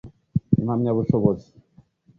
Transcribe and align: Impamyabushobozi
Impamyabushobozi 0.59 1.49